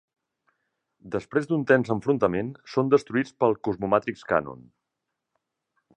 Després 1.15 1.49
d'un 1.51 1.65
tens 1.73 1.93
enfrontament, 1.97 2.49
són 2.77 2.91
destruïts 2.95 3.37
pel 3.43 3.57
Cosmo 3.69 3.91
Matrix 3.93 4.29
Cannon. 4.33 4.65